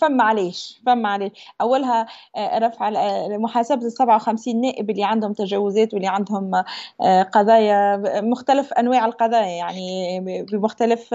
فما 0.00 0.24
علاش 0.24 0.80
فما 0.86 1.08
علاش 1.08 1.30
أولها 1.60 2.06
آه 2.36 2.58
رفع 2.58 2.90
محاسبة 3.36 3.86
ال 3.86 3.92
57 3.92 4.60
نائب 4.60 4.90
اللي 4.90 5.04
عندهم 5.04 5.32
تجاوزات 5.32 5.94
واللي 5.94 6.08
عندهم 6.08 6.62
آه 7.00 7.22
قضايا 7.22 7.96
مختلف 8.20 8.72
أنواع 8.72 9.06
القضايا 9.06 9.46
يعني 9.46 10.20
بمختلف 10.52 11.14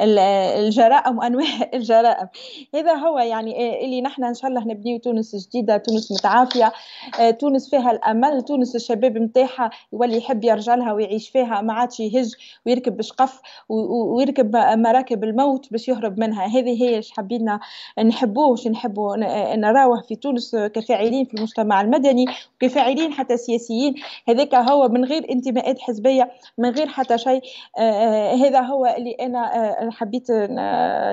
الجرائم 0.00 1.18
وأنواع 1.18 1.46
الجرائم. 1.74 2.28
هذا 2.74 2.94
هو 2.94 3.18
يعني 3.18 3.56
آه، 3.56 3.84
اللي 3.84 4.00
نحن 4.02 4.24
إن 4.24 4.34
شاء 4.34 4.50
الله 4.50 4.64
نبنيه 4.64 5.00
تونس 5.00 5.36
جديدة 5.48 5.76
تونس 5.76 6.26
عافيه 6.26 6.72
آه، 7.20 7.30
تونس 7.30 7.70
فيها 7.70 7.90
الأمل 7.90 8.42
تونس 8.42 8.76
الشباب 8.86 9.18
نتاعها 9.18 9.70
يولي 9.92 10.16
يحب 10.16 10.44
يرجع 10.44 10.74
لها 10.74 10.92
ويعيش 10.92 11.28
فيها 11.28 11.60
ما 11.60 11.72
عادش 11.72 12.00
يهج 12.00 12.34
ويركب 12.66 12.96
بشقف 12.96 13.40
ويركب 13.68 14.56
مراكب 14.56 15.24
الموت 15.24 15.72
باش 15.72 15.88
يهرب 15.88 16.20
منها. 16.20 16.46
هذه 16.46 16.82
هي 16.82 16.96
إيش 16.96 17.12
حبينا 17.12 17.60
نحبوه 18.04 18.46
واش 18.48 18.68
نحبوا 18.68 19.16
نراوه 19.56 20.00
في 20.00 20.16
تونس 20.16 20.56
كفاعلين 20.56 21.24
في 21.24 21.34
المجتمع 21.34 21.80
المدني 21.80 22.24
وكفاعلين 22.56 23.12
حتى 23.12 23.36
سياسيين. 23.36 23.94
هذاك 24.28 24.54
هو 24.54 24.88
من 24.88 25.04
غير 25.04 25.30
انتماءات 25.30 25.78
حزبية 25.78 26.30
من 26.58 26.70
غير 26.70 26.86
حتى 26.88 27.18
شيء. 27.18 27.42
آه، 27.78 27.80
آه، 27.80 28.34
هذا 28.34 28.60
هو 28.60 28.86
اللي 28.86 29.10
أنا 29.10 29.50
حبيت 29.92 30.30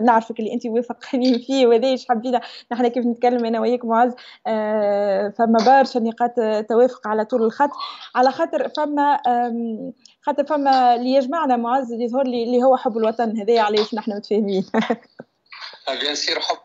نعرفك 0.03 0.39
اللي 0.39 0.53
أنت 0.53 0.65
وافقني 0.65 1.39
فيه 1.45 1.67
وهذا 1.67 1.87
إيش 1.87 2.07
حبينا. 2.09 2.41
نحن 2.71 2.87
كيف 2.87 3.05
نتكلم 3.05 3.45
أنا 3.45 3.59
وياك 3.59 3.85
معز 3.85 4.13
فما 5.37 5.57
برشا 5.67 5.99
نقاط 5.99 6.35
توافق 6.69 7.07
على 7.07 7.25
طول 7.25 7.43
الخط. 7.43 7.62
على 8.15 8.31
خاطر 8.31 8.69
فما 8.77 9.19
خاطر 10.21 10.45
فما 10.45 10.95
اللي 10.95 11.13
يجمعنا 11.13 11.55
معز 11.55 11.93
يظهر 11.93 12.23
لي 12.23 12.43
اللي 12.43 12.63
هو 12.63 12.77
حب 12.77 12.97
الوطن 12.97 13.37
هذايا 13.37 13.61
علاش 13.61 13.93
نحن 13.93 14.11
متفاهمين؟ 14.11 14.65
بيان 16.01 16.15
سير 16.15 16.39
حب 16.39 16.57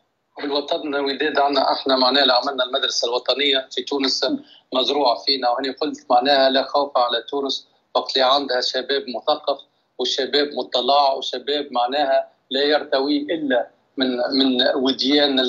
الوطن 0.44 0.94
وداد 0.94 1.38
عنا 1.38 1.72
إحنا 1.72 1.96
معناها 1.96 2.22
اللي 2.22 2.32
عملنا 2.32 2.64
المدرسة 2.64 3.08
الوطنية 3.08 3.68
في 3.70 3.82
تونس 3.82 4.26
مزروعة 4.74 5.18
فينا. 5.26 5.50
وأني 5.50 5.70
قلت 5.70 6.06
معناها 6.10 6.50
لا 6.50 6.62
خوف 6.62 6.98
على 6.98 7.22
تونس 7.30 7.68
وقت 7.94 8.16
اللي 8.16 8.26
عندها 8.26 8.60
شباب 8.60 9.04
مثقف 9.16 9.58
وشباب 9.98 10.48
مطلع 10.54 11.12
وشباب 11.12 11.68
معناها 11.72 12.28
لا 12.50 12.62
يرتوي 12.62 13.18
إلا 13.18 13.70
من 13.96 14.16
من 14.16 14.62
وديان 14.76 15.40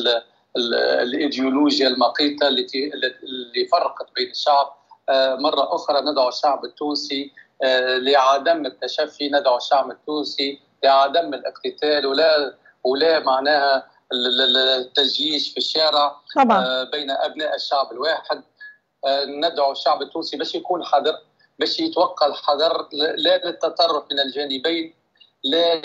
الإيديولوجيا 1.01 1.87
المقيتة 1.87 2.47
التي 2.47 2.93
اللي 2.93 3.67
فرقت 3.71 4.07
بين 4.15 4.29
الشعب 4.29 4.78
آه، 5.09 5.35
مرة 5.35 5.75
أخرى 5.75 6.01
ندعو 6.01 6.27
الشعب 6.29 6.65
التونسي 6.65 7.31
آه، 7.63 7.97
لعدم 7.97 8.65
التشفي 8.65 9.29
ندعو 9.29 9.57
الشعب 9.57 9.91
التونسي 9.91 10.59
لعدم 10.83 11.33
الاقتتال 11.33 12.05
ولا 12.05 12.55
ولا 12.83 13.19
معناها 13.19 13.87
التجييش 14.13 15.51
في 15.51 15.57
الشارع 15.57 16.15
طبعا. 16.35 16.65
آه، 16.65 16.83
بين 16.83 17.11
أبناء 17.11 17.55
الشعب 17.55 17.91
الواحد 17.91 18.43
ندعو 19.27 19.71
الشعب 19.71 20.01
التونسي 20.01 20.37
باش 20.37 20.55
يكون 20.55 20.85
حذر 20.85 21.13
باش 21.59 21.79
يتوقع 21.79 22.27
الحذر 22.27 22.87
لا 23.17 23.37
للتطرف 23.37 24.03
من 24.11 24.19
الجانبين 24.19 24.93
لا 25.43 25.81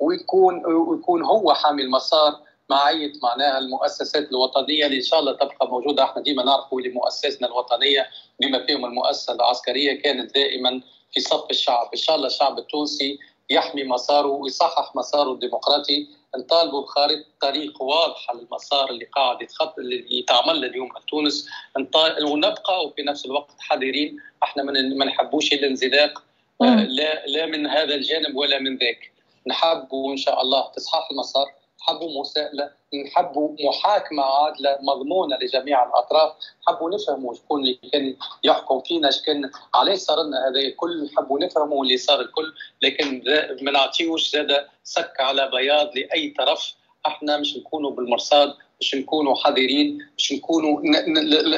ويكون 0.00 0.66
ويكون 0.66 1.24
هو 1.24 1.54
حامي 1.54 1.82
المسار 1.82 2.40
معيه 2.70 3.12
معناها 3.22 3.58
المؤسسات 3.58 4.30
الوطنية 4.30 4.86
اللي 4.86 4.96
إن 4.96 5.02
شاء 5.02 5.20
الله 5.20 5.32
تبقى 5.32 5.68
موجودة 5.68 6.04
إحنا 6.04 6.22
ديما 6.22 6.44
نعرفوا 6.44 6.80
اللي 6.80 6.90
مؤسسنا 6.90 7.48
الوطنية 7.48 8.06
بما 8.40 8.66
فيهم 8.66 8.84
المؤسسة 8.84 9.32
العسكرية 9.34 10.02
كانت 10.02 10.34
دائما 10.34 10.80
في 11.12 11.20
صف 11.20 11.50
الشعب. 11.50 11.88
إن 11.92 11.98
شاء 11.98 12.16
الله 12.16 12.26
الشعب 12.26 12.58
التونسي 12.58 13.18
يحمي 13.50 13.84
مساره 13.84 14.26
ويصحح 14.26 14.96
مساره 14.96 15.32
الديمقراطي. 15.32 16.08
نطالبوا 16.38 16.82
بخارطه 16.82 17.24
طريق 17.40 17.82
واضحة 17.82 18.34
للمسار 18.34 18.90
اللي 18.90 19.04
قاعد 19.04 19.42
يتخط 19.42 19.78
اللي 19.78 20.18
يتعمل 20.18 20.64
اليوم 20.64 20.88
في 20.88 21.00
تونس 21.08 21.48
ونبقى 22.22 22.86
وفي 22.86 23.02
نفس 23.02 23.26
الوقت 23.26 23.50
حذرين. 23.58 24.20
إحنا 24.42 24.62
ما 24.62 25.04
نحبوش 25.04 25.52
الانزلاق 25.52 26.22
لا 26.60 27.26
لا 27.26 27.46
من 27.46 27.66
هذا 27.66 27.94
الجانب 27.94 28.36
ولا 28.36 28.58
من 28.58 28.76
ذاك. 28.76 29.12
نحب 29.46 29.88
ان 30.10 30.16
شاء 30.16 30.42
الله 30.42 30.72
تصحح 30.76 31.08
المسار. 31.10 31.46
حبوا 31.80 32.20
مساءلة 32.20 32.70
نحبوا 33.02 33.56
محاكمة 33.60 34.22
عادلة 34.22 34.78
مضمونة 34.80 35.36
لجميع 35.36 35.84
الأطراف. 35.84 36.32
حبوا 36.66 36.90
نفهموا 36.90 37.34
شكون 37.34 37.60
اللي 37.60 37.78
كان 37.92 38.16
يحكم 38.44 38.80
فينا 38.80 39.10
شكون 39.10 39.50
علاش 39.74 39.98
صار 39.98 40.22
لنا 40.22 40.48
هذا. 40.48 40.60
الكل 40.60 41.10
حبوا 41.16 41.38
نفهموا 41.38 41.84
اللي 41.84 41.96
صار 41.96 42.20
الكل 42.20 42.52
لكن 42.82 43.22
ما 43.62 43.70
نعطيوش 43.70 44.30
زاد 44.30 44.66
سك 44.84 45.12
على 45.20 45.50
بياض 45.50 45.90
لأي 45.96 46.34
طرف. 46.38 46.74
إحنا 47.06 47.36
مش 47.36 47.56
نكونوا 47.56 47.90
بالمرصاد 47.90 48.54
مش 48.80 48.94
نكونوا 48.94 49.34
حذرين 49.34 49.98
مش 50.18 50.32
نكونوا 50.32 50.80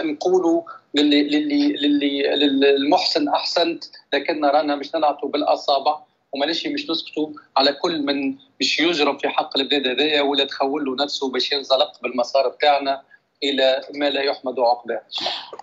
نقولوا 0.05 0.63
للي 0.95 1.23
للي 1.23 1.73
للي 1.73 2.23
للمحسن 2.37 3.29
احسنت 3.29 3.85
لكن 4.13 4.45
رانا 4.45 4.77
مش 4.77 4.95
نلعبوا 4.95 5.29
بالأصابع. 5.29 6.06
وماناش 6.37 6.67
مش 6.67 6.91
نسكتوا 6.91 7.29
على 7.57 7.73
كل 7.73 8.03
من 8.03 8.37
مش 8.61 8.81
يجرم 8.81 9.19
في 9.19 9.29
حق 9.29 9.59
البلاد 9.59 9.87
هذايا 9.87 10.23
ولا 10.23 10.45
تخول 10.45 10.85
له 10.85 11.05
نفسه 11.05 11.31
باش 11.31 11.53
ينزلق 11.53 12.03
بالمسار 12.03 12.49
بتاعنا 12.49 13.03
إلى 13.43 13.81
ما 13.95 14.11
لا 14.11 14.23
يحمد 14.23 14.61
عقباه. 14.61 15.01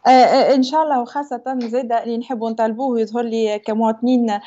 آه، 0.08 0.10
آه، 0.10 0.56
إن 0.56 0.64
شاء 0.64 0.84
الله 0.84 1.02
وخاصة 1.02 1.58
زيد 1.58 1.92
اللي 1.92 2.18
نحبوا 2.18 2.50
نطالبوه 2.50 3.02
يظهر 3.02 3.24
لي 3.24 3.60
كمواطنين 3.60 4.40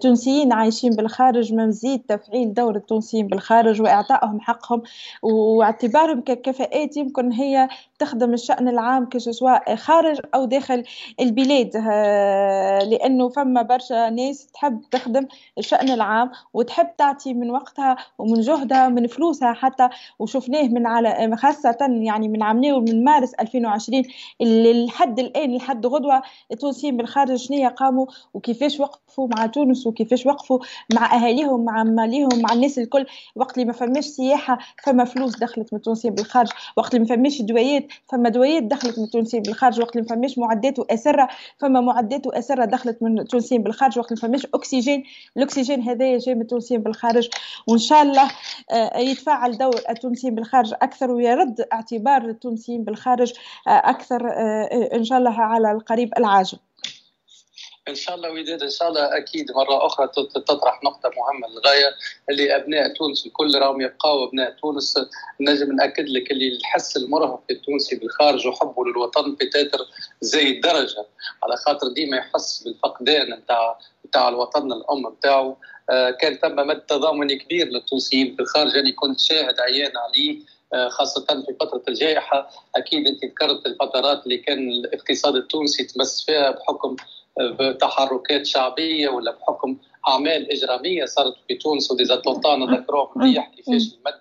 تونسيين 0.00 0.52
عايشين 0.52 0.90
بالخارج 0.90 1.54
مزيد 1.54 2.02
تفعيل 2.08 2.54
دور 2.54 2.76
التونسيين 2.76 3.26
بالخارج 3.26 3.82
وإعطائهم 3.82 4.40
حقهم 4.40 4.82
واعتبارهم 5.22 6.20
ككفاءات 6.20 6.96
يمكن 6.96 7.32
هي 7.32 7.68
تخدم 8.02 8.34
الشأن 8.34 8.68
العام 8.68 9.08
سواء 9.16 9.76
خارج 9.76 10.20
أو 10.34 10.44
داخل 10.44 10.84
البلاد. 11.20 11.76
آه، 11.76 12.78
لأنه 12.84 13.28
فما 13.28 13.62
برشا 13.62 14.10
ناس 14.10 14.46
تحب 14.46 14.80
تخدم 14.90 15.26
الشأن 15.58 15.88
العام 15.90 16.30
وتحب 16.54 16.96
تعطي 16.98 17.34
من 17.34 17.50
وقتها 17.50 17.96
ومن 18.18 18.40
جهدها 18.40 18.86
ومن 18.86 19.06
فلوسها 19.06 19.52
حتى. 19.52 19.88
وشفناه 20.18 20.62
من 20.62 20.86
على 20.86 21.36
خاصة 21.36 21.76
يعني 21.80 22.28
من 22.28 22.42
عمناه 22.42 22.78
من 22.78 23.04
مارس 23.04 23.34
2020 23.34 24.02
اللي 24.40 24.86
لحد 24.86 25.18
الآن 25.18 25.56
لحد 25.56 25.86
غدوة 25.86 26.22
التونسيين 26.52 26.96
بالخارج 26.96 27.36
شنية 27.36 27.68
قاموا 27.68 28.06
وكيفاش 28.34 28.80
وقفوا 28.80 29.28
مع 29.36 29.46
تونس 29.46 29.86
وكيفاش 29.86 30.26
وقفوا 30.26 30.58
مع 30.94 31.14
أهاليهم 31.14 31.64
مع 31.64 31.84
ماليهم 31.84 32.42
مع 32.42 32.52
الناس 32.52 32.78
الكل. 32.78 33.06
وقت 33.36 33.54
اللي 33.54 33.66
ما 33.66 33.72
فماش 33.72 34.04
سياحة 34.04 34.58
فما 34.84 35.04
فلوس 35.04 35.38
دخلت 35.38 35.72
من 35.72 35.76
التونسيين 35.76 36.14
بالخارج 36.14 36.48
وقت 36.76 36.94
اللي 36.94 37.06
ما 37.08 37.16
فماش 37.16 37.42
دوايات 37.42 37.86
فما 38.08 38.28
دوايات 38.28 38.62
دخلت 38.62 38.98
من 38.98 39.04
التونسيين 39.04 39.42
بالخارج 39.42 39.80
وقت 39.80 39.96
اللي 39.96 40.08
فماش 40.08 40.38
معدات 40.38 40.78
وأسرة 40.78 41.28
فما 41.58 41.80
معدات 41.80 42.26
وأسرة 42.26 42.64
دخلت 42.64 43.02
من 43.02 43.18
التونسيين 43.18 43.62
بالخارج 43.62 43.98
وقت 43.98 44.12
اللي 44.12 44.20
فماش 44.20 44.46
أكسجين. 44.54 45.04
الأكسجين 45.36 45.82
هذايا 45.82 46.18
جاي 46.18 46.34
من 46.34 46.40
التونسيين 46.40 46.82
بالخارج. 46.82 47.28
وإن 47.68 47.78
شاء 47.78 48.02
الله 48.02 48.30
آه، 48.70 48.98
يتفاعل 48.98 49.58
دور 49.58 49.80
التونسيين 49.90 50.34
بالخارج 50.34 50.74
أكثر 50.82 51.10
ويرد 51.10 51.66
اعتبار 51.72 52.24
التونسيين 52.24 52.84
بالخارج 52.84 53.32
آه، 53.68 53.70
أكثر 53.70 54.28
آه، 54.30 54.90
إن 54.94 55.04
شاء 55.04 55.18
الله 55.18 55.40
على 55.40 55.72
القريب 55.72 56.10
العاجل. 56.18 56.58
إن 57.88 57.94
شاء 57.94 58.14
الله 58.14 58.30
وداد 58.30 58.62
إن 58.62 58.70
شاء 58.70 58.88
الله 58.88 59.16
أكيد 59.16 59.52
مرة 59.52 59.86
أخرى 59.86 60.08
تطرح 60.34 60.80
نقطة 60.84 61.10
مهمة 61.16 61.48
للغاية 61.48 61.94
اللي 62.30 62.56
أبناء 62.56 62.94
تونس 62.94 63.26
الكل 63.26 63.58
راهم 63.58 63.80
يبقاو. 63.80 64.24
أبناء 64.24 64.50
تونس 64.50 64.94
نجم 65.40 65.72
نأكد 65.72 66.08
لك 66.08 66.30
اللي 66.30 66.48
الحس 66.48 66.96
المرهف 66.96 67.40
التونسي 67.50 67.96
بالخارج 67.96 68.46
وحبه 68.46 68.84
للوطن 68.84 69.34
بتاتر 69.34 69.78
زي 70.20 70.48
الدرجة 70.48 71.06
على 71.42 71.56
خاطر 71.56 71.88
ديما 71.88 72.16
يحس 72.16 72.62
بالفقدان 72.62 73.30
نتاع 73.34 73.78
نتاع 74.06 74.28
الوطن 74.28 74.72
الأم 74.72 75.08
نتاعو 75.18 75.56
آه، 75.90 76.10
كان 76.10 76.34
ثم 76.34 76.66
مد 76.66 76.80
تضامن 76.80 77.38
كبير 77.38 77.66
للتونسيين 77.68 78.36
بالخارج 78.36 78.76
أنا 78.76 78.92
كنت 78.92 79.20
شاهد 79.20 79.60
عيان 79.60 79.92
عليه 79.96 80.40
آه، 80.74 80.88
خاصة 80.88 81.26
في 81.26 81.54
فترة 81.60 81.82
الجائحة. 81.88 82.50
أكيد 82.76 83.06
أنت 83.06 83.24
ذكرت 83.24 83.66
الفترات 83.66 84.24
اللي 84.24 84.38
كان 84.38 84.58
الاقتصاد 84.58 85.36
التونسي 85.36 85.84
تمس 85.84 86.24
فيها 86.26 86.50
بحكم 86.50 86.96
بتحركات 87.40 88.46
شعبية 88.46 89.08
ولا 89.08 89.30
بحكم 89.30 89.76
أعمال 90.08 90.52
إجرامية 90.52 91.04
صارت 91.04 91.34
في 91.48 91.54
تونس 91.54 91.90
وديزاتونتا 91.90 92.56
نذكروهم 92.56 93.08
مليح 93.16 93.48
كيفاش 93.56 93.82
المد 93.94 94.20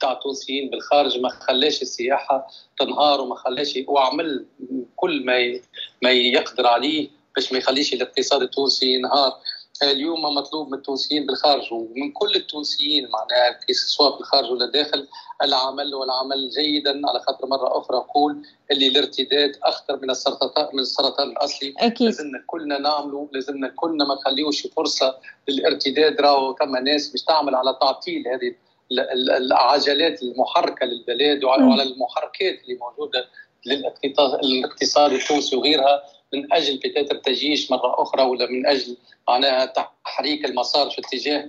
تاع 0.00 0.12
التونسيين 0.12 0.70
بالخارج 0.70 1.18
ما 1.18 1.28
خلاش 1.28 1.82
السياحة 1.82 2.46
تنهار 2.78 3.20
وما 3.20 3.34
خلاش 3.34 3.78
وعمل 3.88 4.46
كل 4.96 5.24
ما 5.24 5.60
ما 6.02 6.10
يقدر 6.10 6.66
عليه 6.66 7.08
باش 7.36 7.52
ما 7.52 7.58
يخليش 7.58 7.94
الاقتصاد 7.94 8.42
التونسي 8.42 8.94
ينهار. 8.94 9.32
اليوم 9.82 10.22
مطلوب 10.22 10.68
من 10.68 10.74
التونسيين 10.78 11.26
بالخارج 11.26 11.72
ومن 11.72 12.12
كل 12.12 12.34
التونسيين 12.36 13.08
معناها 13.08 13.60
سواء 13.72 14.16
بالخارج 14.16 14.50
ولا 14.50 14.66
داخل 14.66 15.06
العمل 15.42 15.94
والعمل 15.94 16.48
جيدا. 16.48 16.90
على 17.08 17.20
خاطر 17.20 17.46
مرة 17.46 17.78
أخرى 17.78 17.96
أقول 17.96 18.42
اللي 18.70 18.88
الارتداد 18.88 19.56
أخطر 19.62 19.96
من 20.02 20.10
السرطان 20.10 20.68
من 20.72 20.80
السرطان 20.80 21.30
الأصلي. 21.30 21.74
أكيد. 21.78 22.06
لازمنا 22.06 22.44
كلنا 22.46 22.78
نعملوا 22.78 23.26
لازمنا 23.32 23.68
كلنا 23.68 24.04
ما 24.04 24.14
نخليوش 24.14 24.66
فرصة 24.66 25.16
للارتداد. 25.48 26.20
راهو 26.20 26.56
ثم 26.56 26.76
ناس 26.76 27.14
مش 27.14 27.22
تعمل 27.22 27.54
على 27.54 27.76
تعطيل 27.80 28.28
هذه 28.28 28.54
العجلات 29.36 30.22
المحركة 30.22 30.86
للبلاد 30.86 31.44
وعلى 31.44 31.82
المحركات 31.82 32.62
اللي 32.62 32.78
موجودة 32.80 33.26
للاقتصاد 34.42 35.12
التونسي 35.12 35.56
وغيرها. 35.56 36.02
من 36.34 36.52
أجل 36.52 36.76
بتاتر 36.76 37.16
تجيش 37.16 37.70
مرة 37.70 38.02
أخرى 38.02 38.22
ولا 38.22 38.46
من 38.50 38.66
أجل 38.66 38.96
معناها 39.28 39.72
تحريك 40.04 40.44
المسار 40.44 40.90
في 40.90 40.98
اتجاه 40.98 41.48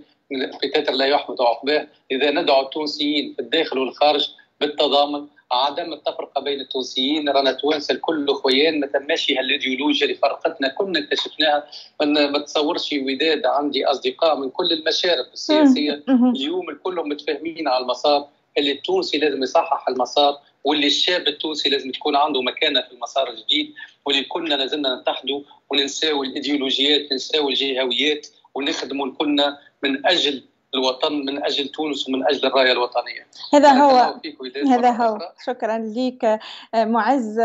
بتاتر 0.63 0.93
لا 0.93 1.05
يحمد 1.05 1.41
عقباه. 1.41 1.87
إذا 2.11 2.31
ندعو 2.31 2.61
التونسيين 2.61 3.33
في 3.33 3.39
الداخل 3.39 3.77
والخارج 3.77 4.29
بالتضامن 4.61 5.27
عدم 5.51 5.93
التفرقة 5.93 6.41
بين 6.41 6.59
التونسيين. 6.59 7.29
رانا 7.29 7.51
توانسة 7.51 7.93
الكل 7.93 8.33
خويان 8.33 8.79
ما 8.79 8.87
تماشي 8.87 9.37
هالإيديولوجيا 9.37 10.07
اللي 10.07 10.17
فرقتنا 10.17 10.67
كنا 10.67 10.99
اكتشفناها. 10.99 11.67
ما 12.01 12.39
تصورش 12.39 12.93
وداد 12.93 13.45
عندي 13.45 13.85
أصدقاء 13.85 14.35
من 14.35 14.49
كل 14.49 14.71
المشارب 14.71 15.25
السياسية. 15.33 16.03
اليوم 16.09 16.69
الكل 16.69 16.95
متفاهمين 16.95 17.67
على 17.67 17.83
المسار. 17.83 18.27
اللي 18.57 18.71
التونسي 18.71 19.17
لازم 19.17 19.43
يصحح 19.43 19.89
المسار. 19.89 20.39
واللي 20.67 20.87
الشاب 20.87 21.27
التونسي 21.27 21.69
لازم 21.69 21.91
تكون 21.91 22.15
عنده 22.15 22.41
مكانة 22.41 22.81
في 22.81 22.91
المسار 22.91 23.29
الجديد 23.29 23.73
واللي 24.05 24.23
كلنا 24.23 24.55
لازلنا 24.55 25.01
نتحدوا 25.01 25.41
وننساو 25.69 26.23
الإيديولوجيات 26.23 27.11
ننساو 27.11 27.49
الجهويات 27.49 28.27
ونخدموا 28.55 29.11
كلنا 29.17 29.57
من 29.83 30.05
أجل 30.05 30.43
الوطن 30.73 31.13
من 31.13 31.43
أجل 31.43 31.67
تونس 31.67 32.09
ومن 32.09 32.27
أجل 32.27 32.45
الراية 32.47 32.71
الوطنية. 32.71 33.27
هذا 33.53 33.69
هو. 33.69 34.19
هذا 34.67 34.91
هو. 34.91 35.19
شكرا 35.45 35.93
لك 35.95 36.39
معز. 36.75 37.39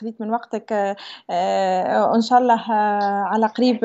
خذيت 0.00 0.20
من 0.20 0.30
وقتك. 0.30 0.96
ان 2.14 2.22
شاء 2.22 2.38
الله 2.38 2.72
على 3.32 3.46
قريب 3.46 3.78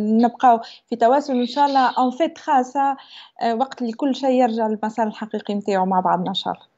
نبقاو 0.00 0.60
في 0.88 0.96
تواصل. 0.96 1.32
ان 1.32 1.46
شاء 1.46 1.66
الله 1.66 1.94
on 1.98 2.10
invite 2.10 2.38
خاصة 2.38 2.96
وقت 3.54 3.82
اللي 3.82 3.92
كل 3.92 4.14
شيء 4.14 4.30
يرجع 4.30 4.66
للمسار 4.66 5.06
الحقيقي 5.06 5.54
نتاعو 5.54 5.86
مع 5.86 6.00
بعضنا 6.00 6.28
إن 6.28 6.34
شاء 6.34 6.52
الله. 6.52 6.73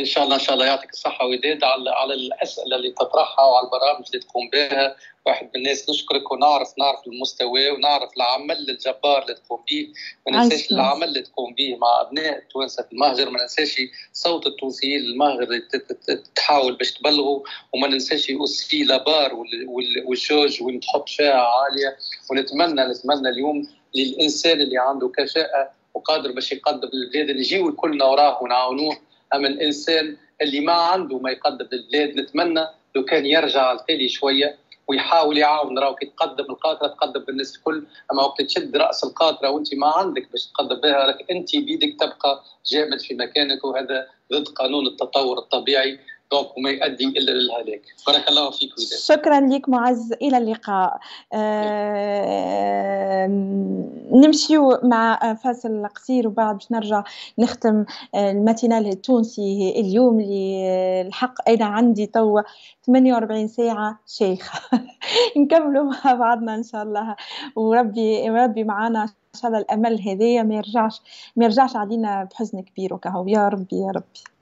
إن 0.00 0.04
شاء 0.04 0.24
الله 0.24 0.34
إن 0.34 0.40
شاء 0.40 0.54
الله 0.54 0.66
يعطيك 0.66 0.90
الصحة 0.90 1.26
وداد 1.26 1.64
على 1.64 1.90
على 1.90 2.14
الأسئلة 2.14 2.76
اللي 2.76 2.90
تطرحها 2.90 3.44
وعلى 3.44 3.66
البرامج 3.66 4.06
اللي 4.06 4.18
تقوم 4.18 4.50
بها. 4.50 4.96
واحد 5.26 5.44
من 5.44 5.50
الناس 5.56 5.90
نشكرك 5.90 6.32
ونعرف 6.32 6.68
نعرف 6.78 7.06
المستوى 7.06 7.70
ونعرف 7.70 8.10
العمل 8.16 8.70
الجبار 8.70 9.22
اللي 9.22 9.34
تقوم 9.34 9.64
به. 9.70 9.88
ما 10.26 10.32
ننساش 10.38 10.72
العمل 10.72 11.04
اللي 11.04 11.22
تقوم 11.22 11.54
به 11.54 11.76
مع 11.76 12.00
أبناء 12.00 12.38
التوانسة 12.38 12.82
في 12.82 12.92
المهجر. 12.92 13.30
ما 13.30 13.40
ننساش 13.42 13.80
صوت 14.12 14.46
التونسيين 14.46 15.00
المهجر 15.00 15.42
اللي 15.42 15.62
تحاول 16.34 16.76
باش 16.76 16.92
تبلغوا 16.92 17.40
وما 17.72 17.88
ننساش 17.88 18.30
اوسي 18.30 18.82
لابار 18.82 19.34
والجوج 20.06 20.62
ونحط 20.62 21.08
فيها 21.08 21.42
عالية. 21.42 21.96
ونتمنى 22.30 22.82
نتمنى 22.84 23.28
اليوم 23.28 23.68
للإنسان 23.94 24.60
اللي 24.60 24.78
عنده 24.78 25.08
كفاءة 25.08 25.70
وقادر 25.94 26.32
باش 26.32 26.52
يقدم 26.52 26.90
للبلاد 26.92 27.30
اللي 27.30 27.40
يجيو 27.40 27.76
كلنا 27.76 28.04
وراه 28.04 28.42
ونعاونوه. 28.42 29.09
اما 29.34 29.48
الإنسان 29.48 30.16
اللي 30.42 30.60
ما 30.60 30.72
عنده 30.72 31.18
ما 31.18 31.30
يقدم 31.30 31.66
للبلاد 31.72 32.20
نتمنى 32.20 32.66
لو 32.96 33.04
كان 33.04 33.26
يرجع 33.26 33.72
التالي 33.72 34.08
شوية 34.08 34.58
ويحاول 34.88 35.38
يعاون 35.38 35.78
راهو 35.78 35.94
كي 35.94 36.06
تقدم 36.06 36.44
القاطرة 36.44 36.88
تقدم 36.88 37.20
بالناس 37.24 37.56
الكل. 37.56 37.84
أما 38.12 38.22
وقت 38.22 38.42
تشد 38.42 38.76
رأس 38.76 39.04
القاطرة 39.04 39.50
وأنت 39.50 39.74
ما 39.74 39.86
عندك 39.86 40.30
باش 40.30 40.46
تقدم 40.46 40.80
بها 40.80 41.06
راك 41.06 41.30
أنت 41.30 41.56
بيدك 41.56 41.96
تبقى 42.00 42.42
جامد 42.66 43.00
في 43.00 43.14
مكانك 43.14 43.64
وهذا 43.64 44.06
ضد 44.32 44.48
قانون 44.48 44.86
التطور 44.86 45.38
الطبيعي. 45.38 45.98
donc 46.32 46.56
وما 46.56 46.70
يؤدي 46.70 47.04
الا 47.08 47.30
للهلاك 47.30 47.82
بارك 48.06 48.28
الله 48.28 48.50
فيك 48.50 48.70
وداد. 48.72 48.98
شكرا 48.98 49.40
لك 49.40 49.68
معز. 49.68 50.12
إلى 50.12 50.38
اللقاء. 50.38 51.00
آه 51.32 53.26
نمشيو 54.12 54.78
مع 54.82 55.34
فاصل 55.34 55.86
قصير 55.86 56.28
وبعد 56.28 56.54
باش 56.54 56.72
نرجع 56.72 57.04
نختم 57.38 57.84
الماتينال 58.14 58.86
التونسي 58.86 59.74
اليوم 59.76 60.20
اللي 60.20 61.02
الحق 61.06 61.48
أنا 61.48 61.64
عندي 61.64 62.06
توا 62.06 62.40
48 62.86 63.48
ساعة 63.48 63.98
شيخة 64.06 64.60
نكملوا 65.36 65.84
مع 65.84 66.14
بعضنا 66.14 66.54
إن 66.54 66.62
شاء 66.62 66.82
الله. 66.82 67.16
وربي 67.56 68.28
ربي 68.28 68.64
معنا 68.64 69.02
إن 69.02 69.40
شاء 69.40 69.46
الله 69.50 69.58
الأمل 69.60 70.00
هذايا 70.08 70.42
ما 70.42 70.54
يرجعش 70.54 71.02
ما 71.36 71.44
يرجعش 71.44 71.76
علينا 71.76 72.24
بحزن 72.24 72.60
كبير. 72.62 72.94
وكهو 72.94 73.28
يا 73.28 73.48
ربي 73.48 73.76
يا 73.76 73.90
ربي. 73.90 74.39